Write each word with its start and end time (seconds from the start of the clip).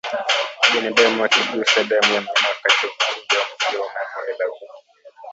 Binadamu 0.73 1.19
akigusa 1.23 1.83
damu 1.83 2.13
ya 2.13 2.21
mnyama 2.21 2.47
wakati 2.49 2.85
wa 2.85 2.91
kuchinja 2.93 3.37
huambukizwa 3.39 3.79
homa 3.93 3.99
ya 4.27 4.35
bonde 4.37 4.43
la 4.43 4.49
ufa 4.51 4.65